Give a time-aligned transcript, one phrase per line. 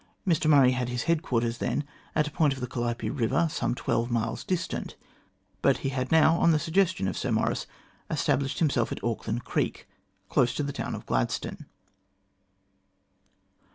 [0.27, 1.83] Mr Murray had his headquarters then
[2.15, 4.95] at a point on the Calliope Eiver some twelve miles distant,
[5.61, 7.67] but he had now, on the suggestion of Sir Maurice,
[8.09, 9.87] established himself at Auckland Creek,
[10.27, 11.67] close to the town of Gladstone.